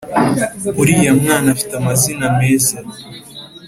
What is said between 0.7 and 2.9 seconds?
Uriya mwana afite amazina meza